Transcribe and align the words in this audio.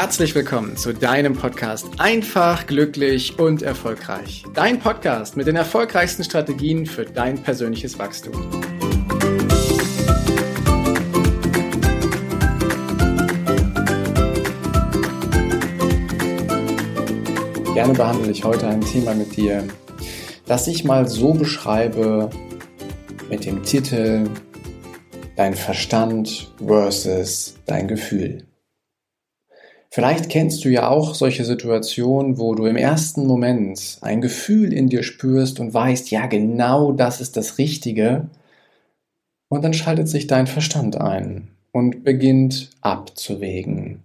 herzlich 0.00 0.34
willkommen 0.34 0.78
zu 0.78 0.94
deinem 0.94 1.34
Podcast 1.34 1.86
Einfach, 1.98 2.66
glücklich 2.66 3.38
und 3.38 3.60
erfolgreich. 3.60 4.44
Dein 4.54 4.78
Podcast 4.78 5.36
mit 5.36 5.46
den 5.46 5.56
erfolgreichsten 5.56 6.24
Strategien 6.24 6.86
für 6.86 7.04
dein 7.04 7.42
persönliches 7.42 7.98
Wachstum. 7.98 8.32
Gerne 17.74 17.92
behandle 17.92 18.30
ich 18.30 18.42
heute 18.42 18.68
ein 18.68 18.80
Thema 18.80 19.12
mit 19.14 19.36
dir, 19.36 19.68
das 20.46 20.66
ich 20.66 20.82
mal 20.82 21.06
so 21.06 21.34
beschreibe 21.34 22.30
mit 23.28 23.44
dem 23.44 23.62
Titel 23.64 24.30
Dein 25.36 25.52
Verstand 25.52 26.54
versus 26.58 27.56
dein 27.66 27.86
Gefühl. 27.86 28.46
Vielleicht 29.92 30.28
kennst 30.28 30.64
du 30.64 30.68
ja 30.68 30.88
auch 30.88 31.16
solche 31.16 31.44
Situationen, 31.44 32.38
wo 32.38 32.54
du 32.54 32.66
im 32.66 32.76
ersten 32.76 33.26
Moment 33.26 33.98
ein 34.02 34.20
Gefühl 34.20 34.72
in 34.72 34.88
dir 34.88 35.02
spürst 35.02 35.58
und 35.58 35.74
weißt, 35.74 36.12
ja, 36.12 36.26
genau 36.26 36.92
das 36.92 37.20
ist 37.20 37.36
das 37.36 37.58
Richtige. 37.58 38.28
Und 39.48 39.64
dann 39.64 39.74
schaltet 39.74 40.08
sich 40.08 40.28
dein 40.28 40.46
Verstand 40.46 41.00
ein 41.00 41.48
und 41.72 42.04
beginnt 42.04 42.70
abzuwägen, 42.80 44.04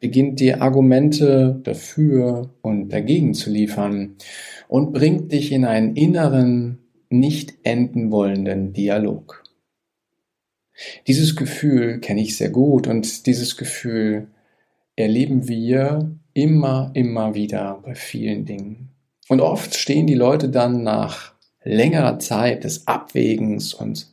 beginnt 0.00 0.40
dir 0.40 0.62
Argumente 0.62 1.60
dafür 1.62 2.48
und 2.62 2.88
dagegen 2.88 3.34
zu 3.34 3.50
liefern 3.50 4.16
und 4.66 4.94
bringt 4.94 5.30
dich 5.32 5.52
in 5.52 5.66
einen 5.66 5.94
inneren, 5.94 6.78
nicht 7.10 7.54
enden 7.64 8.10
wollenden 8.10 8.72
Dialog. 8.72 9.44
Dieses 11.06 11.36
Gefühl 11.36 12.00
kenne 12.00 12.22
ich 12.22 12.38
sehr 12.38 12.50
gut 12.50 12.86
und 12.86 13.26
dieses 13.26 13.58
Gefühl 13.58 14.28
erleben 14.98 15.48
wir 15.48 16.10
immer, 16.34 16.90
immer 16.94 17.34
wieder 17.34 17.80
bei 17.84 17.94
vielen 17.94 18.44
Dingen. 18.44 18.90
Und 19.28 19.40
oft 19.40 19.74
stehen 19.74 20.06
die 20.06 20.14
Leute 20.14 20.48
dann 20.48 20.82
nach 20.82 21.34
längerer 21.62 22.18
Zeit 22.18 22.64
des 22.64 22.86
Abwägens 22.86 23.74
und 23.74 24.08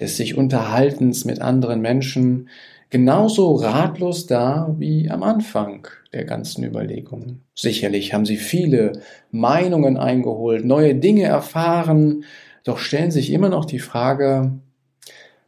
des 0.00 0.16
sich 0.16 0.36
Unterhaltens 0.36 1.24
mit 1.24 1.40
anderen 1.40 1.80
Menschen 1.80 2.48
genauso 2.90 3.54
ratlos 3.56 4.26
da 4.26 4.74
wie 4.78 5.10
am 5.10 5.22
Anfang 5.22 5.88
der 6.12 6.24
ganzen 6.24 6.64
Überlegungen. 6.64 7.42
Sicherlich 7.54 8.12
haben 8.12 8.26
sie 8.26 8.36
viele 8.36 9.00
Meinungen 9.30 9.96
eingeholt, 9.96 10.64
neue 10.64 10.94
Dinge 10.94 11.24
erfahren, 11.24 12.24
doch 12.64 12.78
stellen 12.78 13.10
sich 13.10 13.32
immer 13.32 13.48
noch 13.48 13.64
die 13.64 13.80
Frage, 13.80 14.52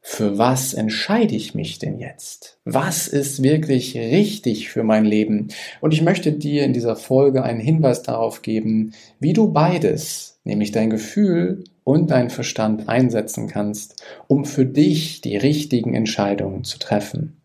für 0.06 0.36
was 0.36 0.74
entscheide 0.74 1.34
ich 1.34 1.54
mich 1.54 1.78
denn 1.78 1.98
jetzt? 1.98 2.58
Was 2.66 3.08
ist 3.08 3.42
wirklich 3.42 3.96
richtig 3.96 4.68
für 4.68 4.82
mein 4.82 5.06
Leben? 5.06 5.48
Und 5.80 5.94
ich 5.94 6.02
möchte 6.02 6.30
dir 6.30 6.64
in 6.64 6.74
dieser 6.74 6.94
Folge 6.94 7.42
einen 7.42 7.58
Hinweis 7.58 8.02
darauf 8.02 8.42
geben, 8.42 8.92
wie 9.18 9.32
du 9.32 9.50
beides, 9.50 10.38
nämlich 10.44 10.72
dein 10.72 10.90
Gefühl 10.90 11.64
und 11.84 12.10
dein 12.10 12.28
Verstand 12.28 12.86
einsetzen 12.86 13.48
kannst, 13.48 14.04
um 14.28 14.44
für 14.44 14.66
dich 14.66 15.22
die 15.22 15.38
richtigen 15.38 15.94
Entscheidungen 15.94 16.64
zu 16.64 16.78
treffen. 16.78 17.40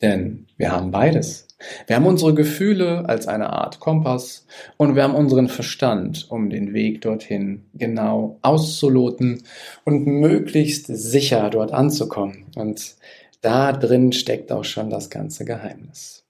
Denn 0.00 0.46
wir 0.56 0.70
haben 0.70 0.92
beides. 0.92 1.43
Wir 1.86 1.96
haben 1.96 2.06
unsere 2.06 2.34
Gefühle 2.34 3.08
als 3.08 3.26
eine 3.26 3.50
Art 3.50 3.80
Kompass 3.80 4.46
und 4.76 4.96
wir 4.96 5.02
haben 5.02 5.14
unseren 5.14 5.48
Verstand, 5.48 6.26
um 6.30 6.50
den 6.50 6.72
Weg 6.72 7.00
dorthin 7.02 7.64
genau 7.74 8.38
auszuloten 8.42 9.42
und 9.84 10.06
möglichst 10.06 10.86
sicher 10.86 11.50
dort 11.50 11.72
anzukommen. 11.72 12.46
Und 12.56 12.96
da 13.40 13.72
drin 13.72 14.12
steckt 14.12 14.52
auch 14.52 14.64
schon 14.64 14.90
das 14.90 15.10
ganze 15.10 15.44
Geheimnis. 15.44 16.24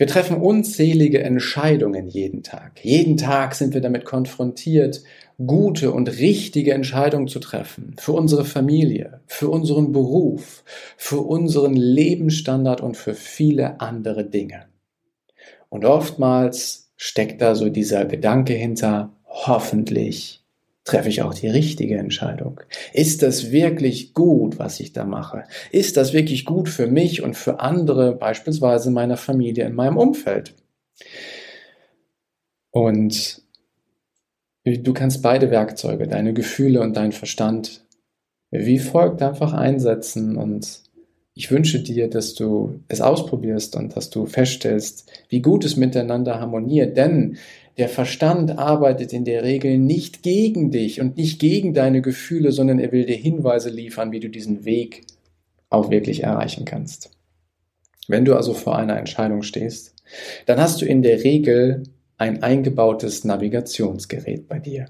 Wir 0.00 0.06
treffen 0.06 0.38
unzählige 0.38 1.22
Entscheidungen 1.22 2.08
jeden 2.08 2.42
Tag. 2.42 2.82
Jeden 2.82 3.18
Tag 3.18 3.54
sind 3.54 3.74
wir 3.74 3.82
damit 3.82 4.06
konfrontiert, 4.06 5.02
gute 5.46 5.92
und 5.92 6.08
richtige 6.18 6.74
Entscheidungen 6.74 7.28
zu 7.28 7.38
treffen. 7.38 7.94
Für 7.98 8.12
unsere 8.12 8.44
Familie, 8.44 9.20
für 9.26 9.48
unseren 9.48 9.92
Beruf, 9.92 10.64
für 10.96 11.20
unseren 11.20 11.74
Lebensstandard 11.74 12.80
und 12.80 12.96
für 12.96 13.14
viele 13.14 13.80
andere 13.80 14.24
Dinge. 14.24 14.66
Und 15.68 15.84
oftmals 15.84 16.92
steckt 16.96 17.40
da 17.40 17.54
so 17.54 17.68
dieser 17.68 18.04
Gedanke 18.04 18.52
hinter, 18.52 19.12
hoffentlich 19.24 20.40
Treffe 20.84 21.10
ich 21.10 21.22
auch 21.22 21.34
die 21.34 21.46
richtige 21.46 21.98
Entscheidung? 21.98 22.60
Ist 22.92 23.22
das 23.22 23.52
wirklich 23.52 24.14
gut, 24.14 24.58
was 24.58 24.80
ich 24.80 24.92
da 24.92 25.04
mache? 25.04 25.44
Ist 25.70 25.96
das 25.96 26.12
wirklich 26.12 26.44
gut 26.44 26.68
für 26.68 26.86
mich 26.86 27.22
und 27.22 27.36
für 27.36 27.60
andere, 27.60 28.16
beispielsweise 28.16 28.90
meiner 28.90 29.16
Familie 29.16 29.66
in 29.66 29.74
meinem 29.74 29.98
Umfeld? 29.98 30.54
Und 32.70 33.42
du 34.64 34.92
kannst 34.92 35.22
beide 35.22 35.50
Werkzeuge, 35.50 36.06
deine 36.06 36.32
Gefühle 36.32 36.80
und 36.80 36.96
dein 36.96 37.12
Verstand, 37.12 37.84
wie 38.50 38.78
folgt 38.78 39.22
einfach 39.22 39.52
einsetzen 39.52 40.36
und 40.36 40.82
ich 41.34 41.50
wünsche 41.50 41.80
dir, 41.80 42.10
dass 42.10 42.34
du 42.34 42.80
es 42.88 43.00
ausprobierst 43.00 43.76
und 43.76 43.96
dass 43.96 44.10
du 44.10 44.26
feststellst, 44.26 45.10
wie 45.28 45.40
gut 45.40 45.64
es 45.64 45.76
miteinander 45.76 46.40
harmoniert, 46.40 46.96
denn 46.96 47.38
der 47.78 47.88
Verstand 47.88 48.58
arbeitet 48.58 49.12
in 49.12 49.24
der 49.24 49.42
Regel 49.42 49.78
nicht 49.78 50.22
gegen 50.22 50.70
dich 50.70 51.00
und 51.00 51.16
nicht 51.16 51.38
gegen 51.38 51.72
deine 51.72 52.02
Gefühle, 52.02 52.52
sondern 52.52 52.78
er 52.78 52.92
will 52.92 53.06
dir 53.06 53.16
Hinweise 53.16 53.70
liefern, 53.70 54.12
wie 54.12 54.20
du 54.20 54.28
diesen 54.28 54.64
Weg 54.64 55.06
auch 55.70 55.90
wirklich 55.90 56.24
erreichen 56.24 56.64
kannst. 56.64 57.10
Wenn 58.08 58.24
du 58.24 58.34
also 58.34 58.52
vor 58.52 58.76
einer 58.76 58.98
Entscheidung 58.98 59.42
stehst, 59.42 59.94
dann 60.44 60.60
hast 60.60 60.82
du 60.82 60.84
in 60.84 61.00
der 61.00 61.22
Regel 61.22 61.84
ein 62.20 62.42
eingebautes 62.42 63.24
Navigationsgerät 63.24 64.46
bei 64.46 64.58
dir. 64.58 64.86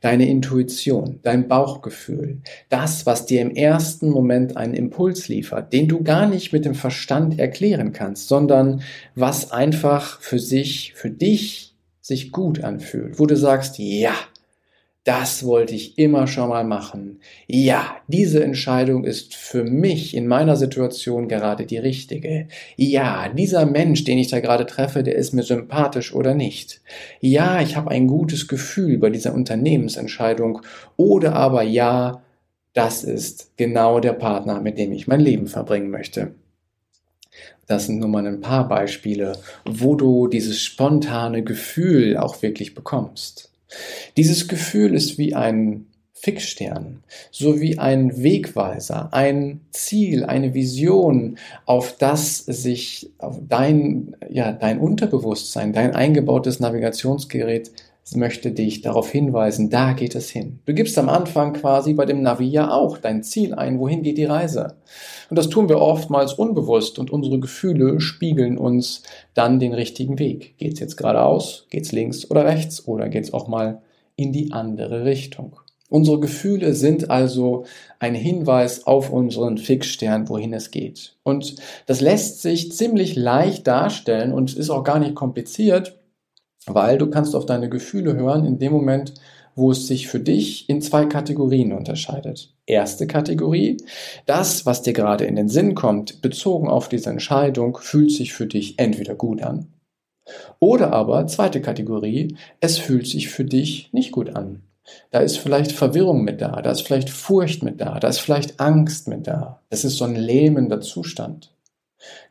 Deine 0.00 0.28
Intuition, 0.28 1.20
dein 1.22 1.46
Bauchgefühl, 1.46 2.40
das, 2.70 3.06
was 3.06 3.26
dir 3.26 3.42
im 3.42 3.50
ersten 3.50 4.08
Moment 4.08 4.56
einen 4.56 4.72
Impuls 4.72 5.28
liefert, 5.28 5.72
den 5.72 5.88
du 5.88 6.02
gar 6.02 6.26
nicht 6.26 6.52
mit 6.52 6.64
dem 6.64 6.74
Verstand 6.74 7.38
erklären 7.38 7.92
kannst, 7.92 8.28
sondern 8.28 8.82
was 9.14 9.50
einfach 9.50 10.20
für 10.20 10.38
sich, 10.38 10.94
für 10.94 11.10
dich 11.10 11.74
sich 12.00 12.32
gut 12.32 12.62
anfühlt, 12.62 13.18
wo 13.18 13.26
du 13.26 13.36
sagst, 13.36 13.78
ja, 13.78 14.14
das 15.04 15.44
wollte 15.44 15.74
ich 15.74 15.98
immer 15.98 16.26
schon 16.26 16.48
mal 16.48 16.64
machen. 16.64 17.20
Ja, 17.46 17.96
diese 18.08 18.42
Entscheidung 18.42 19.04
ist 19.04 19.34
für 19.34 19.62
mich 19.62 20.16
in 20.16 20.26
meiner 20.26 20.56
Situation 20.56 21.28
gerade 21.28 21.66
die 21.66 21.76
richtige. 21.76 22.48
Ja, 22.76 23.28
dieser 23.28 23.66
Mensch, 23.66 24.04
den 24.04 24.16
ich 24.16 24.28
da 24.28 24.40
gerade 24.40 24.64
treffe, 24.64 25.02
der 25.02 25.16
ist 25.16 25.34
mir 25.34 25.42
sympathisch 25.42 26.14
oder 26.14 26.34
nicht. 26.34 26.80
Ja, 27.20 27.60
ich 27.60 27.76
habe 27.76 27.90
ein 27.90 28.06
gutes 28.06 28.48
Gefühl 28.48 28.96
bei 28.96 29.10
dieser 29.10 29.34
Unternehmensentscheidung. 29.34 30.62
Oder 30.96 31.34
aber 31.34 31.62
ja, 31.62 32.22
das 32.72 33.04
ist 33.04 33.52
genau 33.58 34.00
der 34.00 34.14
Partner, 34.14 34.60
mit 34.62 34.78
dem 34.78 34.90
ich 34.92 35.06
mein 35.06 35.20
Leben 35.20 35.48
verbringen 35.48 35.90
möchte. 35.90 36.34
Das 37.66 37.86
sind 37.86 37.98
nur 37.98 38.08
mal 38.08 38.26
ein 38.26 38.40
paar 38.40 38.68
Beispiele, 38.68 39.36
wo 39.66 39.96
du 39.96 40.28
dieses 40.28 40.62
spontane 40.62 41.42
Gefühl 41.44 42.16
auch 42.16 42.40
wirklich 42.40 42.74
bekommst. 42.74 43.53
Dieses 44.16 44.48
Gefühl 44.48 44.94
ist 44.94 45.18
wie 45.18 45.34
ein 45.34 45.86
Fixstern, 46.12 47.02
so 47.30 47.60
wie 47.60 47.78
ein 47.78 48.22
Wegweiser, 48.22 49.12
ein 49.12 49.60
Ziel, 49.72 50.24
eine 50.24 50.54
Vision, 50.54 51.36
auf 51.66 51.98
das 51.98 52.38
sich 52.38 53.10
dein, 53.46 54.16
ja, 54.30 54.52
dein 54.52 54.78
Unterbewusstsein, 54.78 55.74
dein 55.74 55.94
eingebautes 55.94 56.60
Navigationsgerät 56.60 57.70
möchte 58.12 58.52
dich 58.52 58.82
darauf 58.82 59.10
hinweisen, 59.10 59.70
da 59.70 59.94
geht 59.94 60.14
es 60.14 60.28
hin. 60.28 60.58
Du 60.66 60.74
gibst 60.74 60.98
am 60.98 61.08
Anfang 61.08 61.54
quasi 61.54 61.94
bei 61.94 62.04
dem 62.04 62.20
Navi 62.20 62.46
ja 62.46 62.70
auch 62.70 62.98
dein 62.98 63.22
Ziel 63.22 63.54
ein, 63.54 63.78
wohin 63.78 64.02
geht 64.02 64.18
die 64.18 64.24
Reise. 64.24 64.76
Und 65.30 65.38
das 65.38 65.48
tun 65.48 65.70
wir 65.70 65.80
oftmals 65.80 66.34
unbewusst 66.34 66.98
und 66.98 67.10
unsere 67.10 67.40
Gefühle 67.40 68.00
spiegeln 68.00 68.58
uns 68.58 69.02
dann 69.32 69.58
den 69.58 69.72
richtigen 69.72 70.18
Weg. 70.18 70.58
Geht's 70.58 70.80
jetzt 70.80 70.96
geradeaus, 70.96 71.66
geht's 71.70 71.92
links 71.92 72.30
oder 72.30 72.44
rechts 72.44 72.86
oder 72.86 73.08
geht's 73.08 73.32
auch 73.32 73.48
mal 73.48 73.80
in 74.16 74.32
die 74.32 74.52
andere 74.52 75.04
Richtung. 75.06 75.56
Unsere 75.88 76.18
Gefühle 76.18 76.74
sind 76.74 77.10
also 77.10 77.64
ein 77.98 78.14
Hinweis 78.14 78.86
auf 78.86 79.10
unseren 79.10 79.58
Fixstern, 79.58 80.28
wohin 80.28 80.52
es 80.52 80.70
geht. 80.70 81.16
Und 81.22 81.56
das 81.86 82.00
lässt 82.00 82.42
sich 82.42 82.72
ziemlich 82.72 83.16
leicht 83.16 83.66
darstellen 83.66 84.32
und 84.32 84.56
ist 84.56 84.70
auch 84.70 84.82
gar 84.82 84.98
nicht 84.98 85.14
kompliziert, 85.14 85.98
weil 86.66 86.98
du 86.98 87.08
kannst 87.08 87.34
auf 87.34 87.46
deine 87.46 87.68
Gefühle 87.68 88.14
hören 88.16 88.44
in 88.44 88.58
dem 88.58 88.72
Moment, 88.72 89.14
wo 89.56 89.70
es 89.70 89.86
sich 89.86 90.08
für 90.08 90.20
dich 90.20 90.68
in 90.68 90.82
zwei 90.82 91.06
Kategorien 91.06 91.72
unterscheidet. 91.72 92.52
Erste 92.66 93.06
Kategorie, 93.06 93.76
das, 94.26 94.66
was 94.66 94.82
dir 94.82 94.92
gerade 94.92 95.24
in 95.24 95.36
den 95.36 95.48
Sinn 95.48 95.74
kommt, 95.74 96.22
bezogen 96.22 96.68
auf 96.68 96.88
diese 96.88 97.10
Entscheidung, 97.10 97.78
fühlt 97.80 98.10
sich 98.10 98.32
für 98.32 98.46
dich 98.46 98.78
entweder 98.78 99.14
gut 99.14 99.42
an. 99.42 99.68
Oder 100.58 100.92
aber 100.92 101.26
zweite 101.26 101.60
Kategorie, 101.60 102.36
es 102.60 102.78
fühlt 102.78 103.06
sich 103.06 103.28
für 103.28 103.44
dich 103.44 103.92
nicht 103.92 104.12
gut 104.12 104.34
an. 104.34 104.62
Da 105.10 105.20
ist 105.20 105.38
vielleicht 105.38 105.72
Verwirrung 105.72 106.24
mit 106.24 106.40
da, 106.40 106.60
da 106.60 106.70
ist 106.70 106.82
vielleicht 106.82 107.10
Furcht 107.10 107.62
mit 107.62 107.80
da, 107.80 107.98
da 107.98 108.08
ist 108.08 108.18
vielleicht 108.18 108.60
Angst 108.60 109.08
mit 109.08 109.26
da. 109.26 109.60
Das 109.70 109.84
ist 109.84 109.96
so 109.96 110.04
ein 110.04 110.16
lähmender 110.16 110.80
Zustand. 110.80 111.53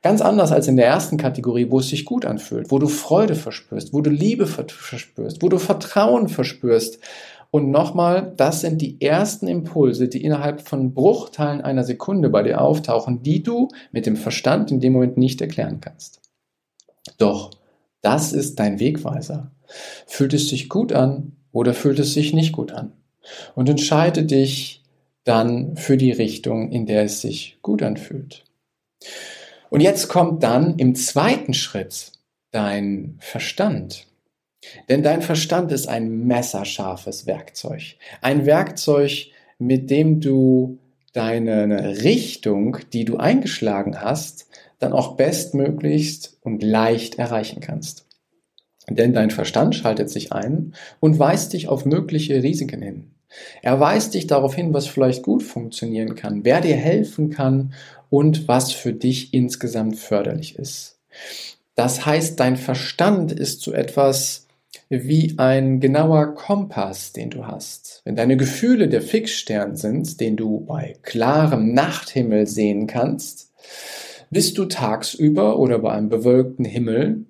Ganz 0.02 0.22
anders 0.22 0.52
als 0.52 0.68
in 0.68 0.75
der 0.75 0.88
ersten 0.88 1.18
Kategorie, 1.18 1.70
wo 1.70 1.80
es 1.80 1.90
sich 1.90 2.06
gut 2.06 2.25
anfühlt, 2.25 2.72
wo 2.72 2.80
du 2.80 2.88
Freude 2.88 3.36
verspürst, 3.36 3.94
wo 3.94 4.02
du 4.02 4.10
Liebe 4.10 4.48
verspürst, 4.48 5.42
wo 5.42 5.50
du 5.50 5.58
Vertrauen 5.58 6.28
verspürst. 6.28 7.00
Und 7.52 7.70
nochmal, 7.70 8.34
das 8.36 8.62
sind 8.62 8.81
die 8.81 9.00
ersten 9.00 9.48
Impulse, 9.48 10.08
die 10.08 10.24
innerhalb 10.24 10.68
von 10.68 10.94
Bruchteilen 10.94 11.62
einer 11.62 11.84
Sekunde 11.84 12.30
bei 12.30 12.44
dir 12.44 12.60
auftauchen, 12.60 13.22
die 13.22 13.44
du 13.44 13.70
mit 13.92 14.06
dem 14.06 14.16
Verstand 14.16 14.72
in 14.72 14.80
dem 14.80 14.94
Moment 14.94 15.18
nicht 15.18 15.40
erklären 15.40 15.80
kannst. 15.80 16.20
Doch 17.18 17.52
das 18.02 18.34
ist 18.34 18.60
dein 18.60 18.80
Wegweiser. 18.80 19.52
Fühlt 20.08 20.34
es 20.34 20.50
sich 20.50 20.68
gut 20.68 20.94
an 20.94 21.34
oder 21.52 21.74
fühlt 21.74 22.00
es 22.00 22.14
sich 22.14 22.34
nicht 22.34 22.52
gut 22.52 22.72
an? 22.72 22.92
Und 23.56 23.70
entscheide 23.70 24.24
dich 24.24 24.84
dann 25.24 25.78
für 25.78 25.96
die 25.96 26.12
Richtung, 26.12 26.72
in 26.72 26.86
der 26.86 27.04
es 27.04 27.22
sich 27.22 27.58
gut 27.62 27.81
anfühlt. 27.81 28.44
Und 29.74 29.81
jetzt 29.81 30.08
kommt 30.08 30.44
dann 30.44 30.78
im 30.78 30.94
zweiten 30.94 31.56
Schritt 31.56 32.12
dein 32.52 33.18
Verstand. 33.20 34.06
Denn 34.88 35.02
dein 35.02 35.24
Verstand 35.24 35.72
ist 35.72 35.88
ein 35.88 36.28
messerscharfes 36.28 37.25
Werkzeug. 37.25 37.96
Ein 38.22 38.46
Werkzeug, 38.46 39.31
mit 39.58 39.90
dem 39.90 40.22
du 40.22 40.78
deine 41.14 42.04
Richtung, 42.04 42.78
die 42.94 43.04
du 43.04 43.18
eingeschlagen 43.18 44.00
hast, 44.00 44.46
dann 44.78 44.94
auch 44.94 45.18
bestmöglichst 45.18 46.38
und 46.44 46.62
leicht 46.62 47.18
erreichen 47.18 47.60
kannst. 47.60 48.06
Denn 48.88 49.12
dein 49.12 49.31
Verstand 49.31 49.74
schaltet 49.74 50.12
sich 50.12 50.31
ein 50.31 50.75
und 51.00 51.18
weist 51.18 51.52
dich 51.52 51.68
auf 51.68 51.84
mögliche 51.84 52.44
Risiken 52.44 52.84
hin. 52.84 53.16
Er 53.64 53.80
weist 53.80 54.14
dich 54.14 54.28
darauf 54.28 54.54
hin, 54.54 54.72
was 54.72 54.86
vielleicht 54.86 55.24
gut 55.24 55.42
funktionieren 55.42 56.14
kann, 56.14 56.46
wer 56.46 56.62
dir 56.62 56.75
helfen 56.75 57.31
kann 57.31 57.74
und 58.13 58.48
was 58.48 58.71
für 58.71 58.94
dich 58.94 59.33
insgesamt 59.33 59.98
förderlich 59.98 60.60
ist. 60.60 61.00
Das 61.74 62.06
heißt, 62.06 62.39
dein 62.39 62.57
Verstand 62.57 63.31
ist 63.31 63.62
so 63.62 63.74
etwas 63.74 64.45
wie 64.88 65.33
ein 65.38 65.80
genauer 65.80 66.36
Kompass, 66.36 67.12
den 67.13 67.31
du 67.31 67.48
hast. 67.48 68.04
Wenn 68.06 68.15
deine 68.15 68.38
Gefühle 68.38 68.88
der 68.88 69.01
Fixstern 69.01 69.75
sind, 69.77 70.21
den 70.21 70.38
du 70.38 70.60
bei 70.60 70.95
klarem 71.01 71.74
Nachthimmel 71.74 72.45
sehen 72.45 72.86
kannst, 72.86 73.51
bist 74.30 74.60
du 74.60 74.65
tagsüber 74.65 75.57
oder 75.57 75.80
bei 75.80 75.94
einem 75.94 76.10
bewölkten 76.10 76.65
Himmel 76.65 77.25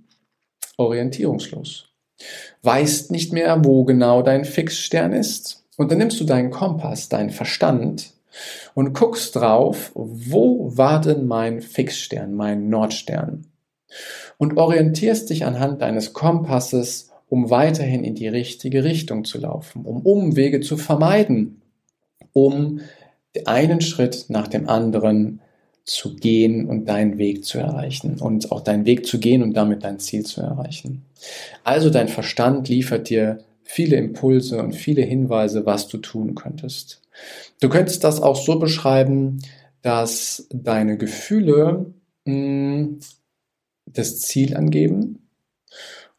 orientierungslos. 0.76 1.94
Weißt 2.62 3.10
nicht 3.10 3.32
mehr, 3.32 3.64
wo 3.64 3.86
genau 3.86 4.22
dein 4.22 4.44
Fixstern 4.44 5.14
ist. 5.14 5.64
Und 5.78 5.92
dann 5.92 6.00
nimmst 6.00 6.20
du 6.20 6.26
deinen 6.26 6.52
Kompass, 6.52 7.08
deinen 7.08 7.30
Verstand 7.30 8.12
und 8.74 8.94
guckst 8.94 9.36
drauf, 9.36 9.92
wo 9.94 10.76
war 10.76 11.02
denn 11.02 11.26
mein 11.28 11.62
Fixstern, 11.62 12.34
mein 12.34 12.70
Nordstern? 12.70 13.48
Und 14.38 14.58
orientierst 14.58 15.30
dich 15.30 15.46
anhand 15.46 15.82
deines 15.82 16.14
Kompasses, 16.14 17.12
um 17.30 17.50
weiterhin 17.50 18.04
in 18.04 18.16
die 18.16 18.28
richtige 18.28 18.84
Richtung 18.84 19.24
zu 19.26 19.40
laufen, 19.40 19.86
um 19.86 20.02
Umwege 20.02 20.62
zu 20.62 20.78
vermeiden, 20.78 21.62
um 22.32 22.80
einen 23.46 23.82
Schritt 23.82 24.26
nach 24.30 24.48
dem 24.48 24.70
anderen 24.70 25.42
zu 25.86 26.16
gehen 26.16 26.68
und 26.68 26.86
deinen 26.86 27.18
Weg 27.18 27.44
zu 27.44 27.60
erreichen 27.60 28.20
und 28.20 28.52
auch 28.52 28.62
deinen 28.62 28.86
Weg 28.86 29.06
zu 29.06 29.20
gehen 29.20 29.44
und 29.44 29.54
damit 29.54 29.84
dein 29.84 30.00
Ziel 30.00 30.26
zu 30.26 30.42
erreichen. 30.42 31.06
Also 31.64 31.90
dein 31.90 32.08
Verstand 32.08 32.70
liefert 32.70 33.10
dir 33.10 33.40
viele 33.64 33.98
Impulse 33.98 34.62
und 34.62 34.74
viele 34.74 35.02
Hinweise, 35.02 35.66
was 35.66 35.88
du 35.88 35.98
tun 35.98 36.36
könntest. 36.36 37.03
Du 37.60 37.70
könntest 37.70 38.04
das 38.04 38.22
auch 38.22 38.36
so 38.36 38.60
beschreiben, 38.60 39.40
dass 39.82 40.48
deine 40.52 40.98
Gefühle 40.98 41.94
mh, 42.26 42.34
hm, 42.34 43.00
das 43.86 44.22
Ziel 44.22 44.56
angeben 44.56 45.28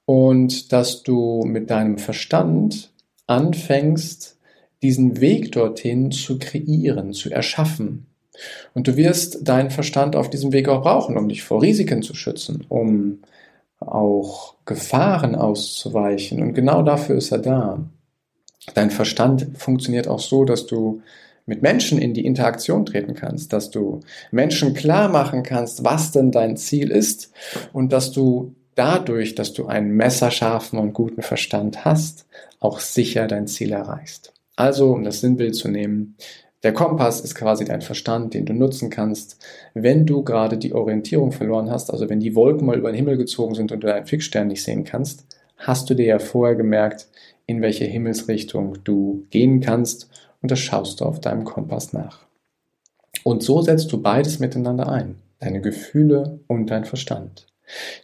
und 0.05 0.73
dass 0.73 1.03
du 1.03 1.45
mit 1.45 1.71
deinem 1.71 1.99
Verstand 1.99 2.93
anfängst, 3.27 4.39
diesen 4.83 5.21
Weg 5.21 5.53
dorthin 5.53 6.11
zu 6.11 6.39
kreieren, 6.39 7.15
zu 7.15 7.31
erschaffen. 7.31 8.07
Und 8.75 8.87
du 8.87 8.97
wirst 8.97 9.49
deinen 9.49 9.71
Verstand 9.71 10.17
auf 10.17 10.29
diesem 10.29 10.53
Weg 10.53 10.69
auch 10.69 10.83
brauchen, 10.83 11.17
um 11.17 11.29
dich 11.29 11.43
vor 11.43 11.63
Risiken 11.63 12.03
zu 12.03 12.15
schützen, 12.15 12.67
um 12.69 13.21
auch 13.81 14.57
Gefahren 14.65 15.35
auszuweichen. 15.35 16.43
Und 16.43 16.55
genau 16.55 16.83
dafür 16.83 17.17
ist 17.17 17.33
er 17.33 17.39
da. 17.39 17.85
Dein 18.73 18.91
Verstand 18.91 19.47
funktioniert 19.57 20.09
auch 20.09 20.21
so, 20.21 20.45
dass 20.45 20.67
du 20.67 21.03
mit 21.47 21.61
Menschen 21.61 21.99
in 21.99 22.15
die 22.15 22.25
Interaktion 22.25 22.87
treten 22.87 23.15
kannst, 23.15 23.53
dass 23.53 23.71
du 23.71 24.01
Menschen 24.31 24.73
klar 24.73 25.09
machen 25.09 25.43
kannst, 25.43 25.85
was 25.85 26.11
denn 26.11 26.31
dein 26.31 26.57
Ziel 26.57 26.91
ist 26.91 27.31
und 27.73 27.93
dass 27.93 28.13
du 28.13 28.55
dadurch, 28.75 29.35
dass 29.35 29.53
du 29.53 29.67
einen 29.67 29.91
messerscharfen 29.91 30.79
und 30.79 30.95
guten 30.95 31.23
Verstand 31.23 31.85
hast, 31.85 32.27
auch 32.61 32.81
sicher 32.81 33.27
dein 33.27 33.47
Ziel 33.47 33.73
erreichst. 33.73 34.33
Also, 34.57 34.93
um 34.93 35.05
das 35.05 35.21
Sinnbild 35.21 35.55
zu 35.55 35.69
nehmen, 35.69 36.17
der 36.63 36.73
Kompass 36.73 37.21
ist 37.21 37.35
quasi 37.35 37.67
dein 37.67 37.83
Verstand, 37.83 38.33
den 38.33 38.47
du 38.47 38.55
nutzen 38.55 38.89
kannst, 38.89 39.37
wenn 39.75 40.07
du 40.07 40.23
gerade 40.23 40.57
die 40.57 40.73
Orientierung 40.73 41.31
verloren 41.31 41.71
hast, 41.71 41.91
also 41.91 42.09
wenn 42.09 42.21
die 42.21 42.35
Wolken 42.35 42.67
mal 42.67 42.79
über 42.79 42.91
den 42.91 42.97
Himmel 42.97 43.19
gezogen 43.19 43.55
sind 43.55 43.71
und 43.71 43.81
du 43.81 43.87
deinen 43.87 44.07
Fixstern 44.07 44.49
nicht 44.49 44.65
sehen 44.65 44.85
kannst, 44.85 45.27
hast 45.59 45.91
du 45.91 45.95
dir 45.95 46.07
ja 46.07 46.19
vorher 46.19 46.57
gemerkt, 46.57 47.07
in 47.47 47.63
welche 47.63 47.85
Himmelsrichtung 47.85 48.79
du 48.85 49.27
gehen 49.31 49.61
kannst 49.61 50.09
und 50.43 50.51
das 50.51 50.61
schaust 50.61 51.01
du 51.01 51.05
auf 51.05 51.21
deinem 51.21 51.45
Kompass 51.45 51.93
nach. 51.93 52.27
Und 53.23 53.43
so 53.43 53.63
setzt 53.63 53.93
du 53.93 54.03
beides 54.03 54.39
miteinander 54.39 54.89
ein, 54.89 55.17
deine 55.41 55.61
Gefühle 55.61 56.41
und 56.47 56.67
dein 56.67 56.85
Verstand. 56.85 57.47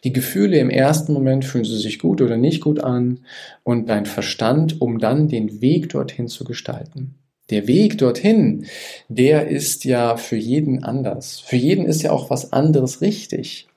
Die 0.04 0.12
Gefühle 0.12 0.58
im 0.58 0.70
ersten 0.70 1.12
Moment 1.12 1.44
fühlen 1.44 1.64
sie 1.64 1.78
sich 1.78 1.98
gut 1.98 2.22
oder 2.22 2.36
nicht 2.36 2.62
gut 2.62 2.82
an 2.82 3.20
und 3.62 3.88
dein 3.88 4.06
Verstand, 4.06 4.80
um 4.80 4.98
dann 4.98 5.28
den 5.28 5.60
Weg 5.60 5.90
dorthin 5.90 6.28
zu 6.28 6.44
gestalten. 6.44 7.16
Der 7.50 7.66
Weg 7.66 7.98
dorthin, 7.98 8.66
der 9.08 9.48
ist 9.48 9.84
ja 9.84 10.16
für 10.16 10.36
jeden 10.36 10.84
anders. 10.84 11.40
Für 11.40 11.56
jeden 11.56 11.84
ist 11.84 12.02
ja 12.02 12.12
auch 12.12 12.30
was 12.30 12.52
anderes 12.52 13.00
richtig. 13.00 13.68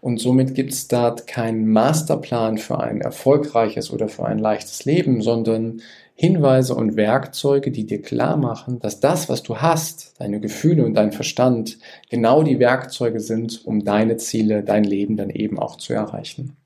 Und 0.00 0.20
somit 0.20 0.54
gibt 0.54 0.72
es 0.72 0.88
da 0.88 1.14
keinen 1.26 1.68
Masterplan 1.68 2.58
für 2.58 2.80
ein 2.80 3.00
erfolgreiches 3.00 3.92
oder 3.92 4.08
für 4.08 4.26
ein 4.26 4.38
leichtes 4.38 4.84
Leben, 4.84 5.22
sondern 5.22 5.80
Hinweise 6.14 6.74
und 6.74 6.96
Werkzeuge, 6.96 7.70
die 7.70 7.86
dir 7.86 8.02
klar 8.02 8.36
machen, 8.36 8.80
dass 8.80 8.98
das, 8.98 9.28
was 9.28 9.44
du 9.44 9.58
hast, 9.58 10.20
deine 10.20 10.40
Gefühle 10.40 10.84
und 10.84 10.94
dein 10.94 11.12
Verstand, 11.12 11.78
genau 12.10 12.42
die 12.42 12.58
Werkzeuge 12.58 13.20
sind, 13.20 13.64
um 13.64 13.84
deine 13.84 14.16
Ziele, 14.16 14.64
dein 14.64 14.82
Leben 14.82 15.16
dann 15.16 15.30
eben 15.30 15.60
auch 15.60 15.76
zu 15.76 15.92
erreichen. 15.92 16.56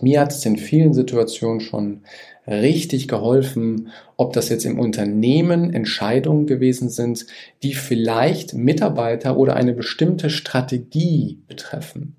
Mir 0.00 0.20
hat 0.20 0.32
es 0.32 0.44
in 0.44 0.56
vielen 0.56 0.92
Situationen 0.92 1.60
schon 1.60 2.02
richtig 2.46 3.08
geholfen, 3.08 3.88
ob 4.16 4.32
das 4.32 4.48
jetzt 4.48 4.64
im 4.64 4.78
Unternehmen 4.78 5.72
Entscheidungen 5.72 6.46
gewesen 6.46 6.88
sind, 6.90 7.26
die 7.62 7.74
vielleicht 7.74 8.54
Mitarbeiter 8.54 9.36
oder 9.36 9.56
eine 9.56 9.72
bestimmte 9.72 10.30
Strategie 10.30 11.42
betreffen. 11.46 12.16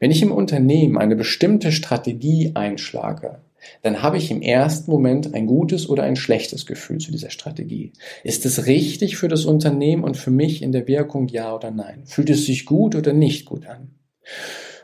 Wenn 0.00 0.10
ich 0.10 0.22
im 0.22 0.32
Unternehmen 0.32 0.98
eine 0.98 1.16
bestimmte 1.16 1.72
Strategie 1.72 2.52
einschlage, 2.54 3.40
dann 3.82 4.02
habe 4.02 4.18
ich 4.18 4.30
im 4.30 4.40
ersten 4.40 4.90
Moment 4.90 5.34
ein 5.34 5.46
gutes 5.46 5.88
oder 5.88 6.04
ein 6.04 6.16
schlechtes 6.16 6.64
Gefühl 6.64 6.98
zu 6.98 7.10
dieser 7.10 7.30
Strategie. 7.30 7.92
Ist 8.22 8.46
es 8.46 8.66
richtig 8.66 9.16
für 9.16 9.28
das 9.28 9.44
Unternehmen 9.44 10.04
und 10.04 10.16
für 10.16 10.30
mich 10.30 10.62
in 10.62 10.72
der 10.72 10.86
Wirkung, 10.86 11.28
ja 11.28 11.54
oder 11.54 11.70
nein? 11.70 12.02
Fühlt 12.04 12.30
es 12.30 12.46
sich 12.46 12.66
gut 12.66 12.94
oder 12.94 13.12
nicht 13.12 13.46
gut 13.46 13.66
an? 13.66 13.90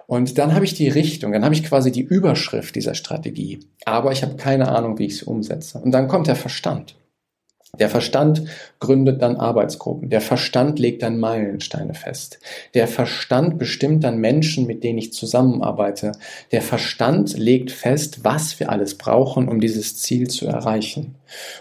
Und 0.06 0.38
dann 0.38 0.54
habe 0.54 0.64
ich 0.64 0.74
die 0.74 0.88
Richtung, 0.88 1.32
dann 1.32 1.44
habe 1.44 1.54
ich 1.54 1.64
quasi 1.64 1.90
die 1.90 2.02
Überschrift 2.02 2.74
dieser 2.74 2.94
Strategie, 2.94 3.60
aber 3.84 4.12
ich 4.12 4.22
habe 4.22 4.36
keine 4.36 4.68
Ahnung, 4.68 4.98
wie 4.98 5.06
ich 5.06 5.18
sie 5.18 5.24
umsetze. 5.24 5.78
Und 5.78 5.92
dann 5.92 6.08
kommt 6.08 6.26
der 6.26 6.36
Verstand. 6.36 6.96
Der 7.78 7.88
Verstand 7.88 8.44
gründet 8.78 9.20
dann 9.22 9.36
Arbeitsgruppen. 9.36 10.10
Der 10.10 10.20
Verstand 10.20 10.78
legt 10.78 11.02
dann 11.02 11.18
Meilensteine 11.18 11.94
fest. 11.94 12.38
Der 12.74 12.86
Verstand 12.86 13.58
bestimmt 13.58 14.04
dann 14.04 14.18
Menschen, 14.18 14.66
mit 14.66 14.84
denen 14.84 14.98
ich 14.98 15.12
zusammenarbeite. 15.12 16.12
Der 16.52 16.62
Verstand 16.62 17.36
legt 17.36 17.70
fest, 17.70 18.20
was 18.22 18.60
wir 18.60 18.70
alles 18.70 18.96
brauchen, 18.96 19.48
um 19.48 19.60
dieses 19.60 19.96
Ziel 19.96 20.28
zu 20.28 20.46
erreichen. 20.46 21.16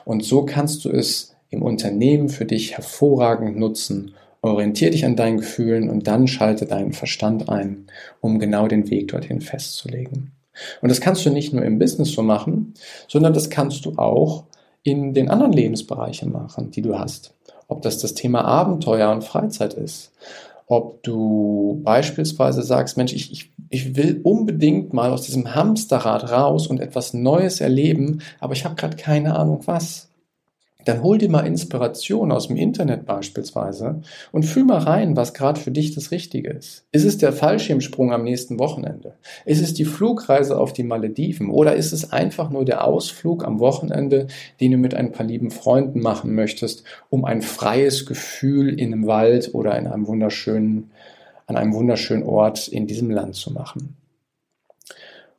Und 0.06 0.24
so 0.24 0.46
kannst 0.46 0.86
du 0.86 0.90
es 0.90 1.36
im 1.50 1.62
Unternehmen 1.62 2.30
für 2.30 2.46
dich 2.46 2.78
hervorragend 2.78 3.58
nutzen 3.58 4.14
Orientier 4.44 4.92
dich 4.92 5.06
an 5.06 5.16
deinen 5.16 5.38
Gefühlen 5.38 5.90
und 5.90 6.06
dann 6.06 6.28
schalte 6.28 6.66
deinen 6.66 6.92
Verstand 6.92 7.50
ein, 7.50 7.88
um 8.20 8.40
genau 8.40 8.68
den 8.68 8.90
Weg 8.90 9.08
dorthin 9.08 9.40
festzulegen. 9.40 10.34
Und 10.82 10.90
das 10.90 11.02
kannst 11.02 11.26
du 11.26 11.30
nicht 11.30 11.54
nur 11.54 11.64
im 11.64 11.80
Business 11.80 12.12
so 12.12 12.22
machen, 12.22 12.74
sondern 13.08 13.34
das 13.34 13.50
kannst 13.50 13.86
du 13.86 13.94
auch 13.98 14.44
in 14.84 15.14
den 15.14 15.30
anderen 15.30 15.54
Lebensbereichen 15.54 16.32
machen, 16.32 16.72
die 16.72 16.82
du 16.82 17.00
hast. 17.00 17.34
Ob 17.70 17.82
das 17.84 18.00
das 18.00 18.14
Thema 18.16 18.44
Abenteuer 18.44 19.12
und 19.12 19.24
Freizeit 19.24 19.74
ist. 19.76 20.12
Ob 20.68 21.02
du 21.04 21.80
beispielsweise 21.84 22.64
sagst, 22.64 22.98
Mensch, 22.98 23.14
ich, 23.14 23.32
ich, 23.32 23.52
ich 23.70 23.96
will 23.96 24.20
unbedingt 24.24 24.94
mal 24.94 25.12
aus 25.12 25.22
diesem 25.22 25.56
Hamsterrad 25.56 26.30
raus 26.32 26.68
und 26.68 26.82
etwas 26.82 27.14
Neues 27.14 27.62
erleben, 27.62 28.20
aber 28.42 28.54
ich 28.54 28.66
habe 28.66 28.76
gerade 28.76 28.98
keine 28.98 29.38
Ahnung 29.38 29.62
was 29.66 30.10
dann 30.86 31.04
hol 31.04 31.18
dir 31.18 31.30
mal 31.30 31.46
Inspiration 31.46 32.32
aus 32.32 32.48
dem 32.48 32.58
Internet 32.58 33.06
beispielsweise 33.06 34.02
und 34.32 34.44
fühl 34.44 34.66
mal 34.66 34.80
rein, 34.80 35.16
was 35.16 35.34
gerade 35.34 35.60
für 35.60 35.72
dich 35.72 35.96
das 35.96 36.12
Richtige 36.12 36.50
ist. 36.50 36.86
Ist 36.92 37.06
es 37.06 37.18
der 37.18 37.34
Fallschirmsprung 37.34 38.12
am 38.12 38.24
nächsten 38.24 38.60
Wochenende? 38.60 39.14
Ist 39.46 39.62
es 39.62 39.74
die 39.74 39.86
Flugreise 39.86 40.58
auf 40.58 40.74
die 40.74 40.84
Malediven? 40.84 41.50
Oder 41.50 41.76
ist 41.76 41.94
es 41.94 42.12
einfach 42.12 42.50
nur 42.50 42.66
der 42.66 42.86
Ausflug 42.86 43.46
am 43.46 43.60
Wochenende, 43.60 44.28
den 44.60 44.72
du 44.72 44.78
mit 44.78 44.94
ein 44.94 45.12
paar 45.12 45.26
lieben 45.26 45.52
Freunden 45.52 46.02
machen 46.02 46.36
möchtest, 46.36 46.84
um 47.10 47.26
ein 47.26 47.42
freies 47.42 48.06
Gefühl 48.06 48.80
in 48.80 48.94
einem 48.94 49.08
Wald 49.08 49.54
oder 49.54 49.78
in 49.78 49.88
einem 49.88 50.08
wunderschönen, 50.08 50.92
an 51.48 51.56
einem 51.56 51.74
wunderschönen 51.74 52.24
Ort 52.24 52.68
in 52.68 52.88
diesem 52.88 53.10
Land 53.10 53.36
zu 53.36 53.52
machen? 53.52 53.96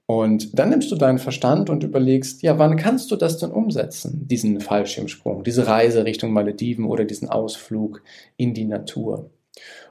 Und 0.06 0.58
dann 0.58 0.68
nimmst 0.70 0.90
du 0.90 0.96
deinen 0.96 1.18
Verstand 1.18 1.70
und 1.70 1.82
überlegst, 1.82 2.42
ja, 2.42 2.58
wann 2.58 2.76
kannst 2.76 3.10
du 3.10 3.16
das 3.16 3.38
denn 3.38 3.50
umsetzen, 3.50 4.28
diesen 4.28 4.60
Fallschirmsprung, 4.60 5.44
diese 5.44 5.66
Reise 5.66 6.04
Richtung 6.04 6.32
Malediven 6.32 6.84
oder 6.84 7.04
diesen 7.04 7.30
Ausflug 7.30 8.02
in 8.36 8.52
die 8.52 8.66
Natur? 8.66 9.30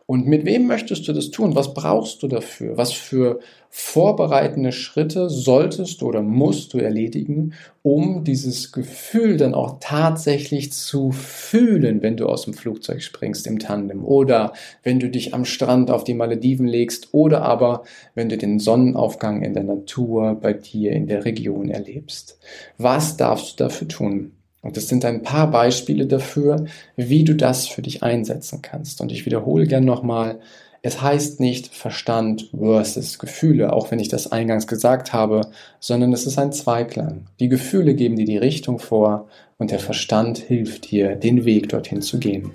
Und 0.05 0.27
mit 0.27 0.45
wem 0.45 0.67
möchtest 0.67 1.07
du 1.07 1.13
das 1.13 1.31
tun? 1.31 1.55
Was 1.55 1.73
brauchst 1.73 2.23
du 2.23 2.27
dafür? 2.27 2.77
Was 2.77 2.91
für 2.91 3.39
vorbereitende 3.69 4.71
Schritte 4.71 5.29
solltest 5.29 6.01
du 6.01 6.07
oder 6.07 6.21
musst 6.21 6.73
du 6.73 6.77
erledigen, 6.77 7.53
um 7.81 8.23
dieses 8.23 8.71
Gefühl 8.71 9.37
dann 9.37 9.55
auch 9.55 9.77
tatsächlich 9.79 10.71
zu 10.71 11.11
fühlen, 11.11 12.03
wenn 12.03 12.17
du 12.17 12.27
aus 12.27 12.43
dem 12.43 12.53
Flugzeug 12.53 13.01
springst 13.01 13.47
im 13.47 13.59
Tandem 13.59 14.05
oder 14.05 14.53
wenn 14.83 14.99
du 14.99 15.09
dich 15.09 15.33
am 15.33 15.45
Strand 15.45 15.89
auf 15.89 16.03
die 16.03 16.13
Malediven 16.13 16.67
legst 16.67 17.13
oder 17.13 17.41
aber 17.41 17.83
wenn 18.13 18.29
du 18.29 18.37
den 18.37 18.59
Sonnenaufgang 18.59 19.41
in 19.41 19.53
der 19.53 19.63
Natur 19.63 20.35
bei 20.35 20.53
dir 20.53 20.91
in 20.91 21.07
der 21.07 21.25
Region 21.25 21.69
erlebst? 21.69 22.37
Was 22.77 23.17
darfst 23.17 23.59
du 23.59 23.63
dafür 23.63 23.87
tun? 23.87 24.33
Und 24.63 24.77
das 24.77 24.87
sind 24.87 25.05
ein 25.05 25.21
paar 25.21 25.51
Beispiele 25.51 26.07
dafür, 26.07 26.65
wie 26.95 27.23
du 27.23 27.35
das 27.35 27.67
für 27.67 27.83
dich 27.83 28.01
einsetzen 28.01 28.61
kannst. 28.61 29.01
Und 29.01 29.11
ich 29.11 29.25
wiederhole 29.25 29.67
gern 29.67 29.85
nochmal, 29.85 30.39
es 30.81 31.01
heißt 31.01 31.39
nicht 31.39 31.73
Verstand 31.73 32.49
versus 32.57 33.19
Gefühle, 33.19 33.73
auch 33.73 33.91
wenn 33.91 33.99
ich 33.99 34.07
das 34.07 34.31
eingangs 34.31 34.65
gesagt 34.65 35.13
habe, 35.13 35.41
sondern 35.79 36.11
es 36.11 36.25
ist 36.25 36.39
ein 36.39 36.51
Zweiklang. 36.51 37.25
Die 37.39 37.49
Gefühle 37.49 37.93
geben 37.93 38.15
dir 38.15 38.25
die 38.25 38.37
Richtung 38.37 38.79
vor 38.79 39.27
und 39.57 39.71
der 39.71 39.79
Verstand 39.79 40.39
hilft 40.39 40.91
dir, 40.91 41.15
den 41.15 41.45
Weg 41.45 41.69
dorthin 41.69 42.01
zu 42.01 42.19
gehen. 42.19 42.51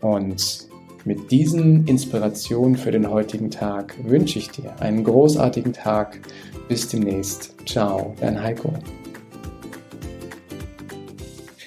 Und 0.00 0.68
mit 1.04 1.30
diesen 1.30 1.86
Inspirationen 1.86 2.76
für 2.76 2.90
den 2.90 3.10
heutigen 3.10 3.50
Tag 3.50 3.94
wünsche 4.02 4.38
ich 4.38 4.50
dir 4.50 4.74
einen 4.80 5.04
großartigen 5.04 5.74
Tag. 5.74 6.20
Bis 6.68 6.88
demnächst. 6.88 7.54
Ciao, 7.66 8.14
dein 8.20 8.42
Heiko. 8.42 8.72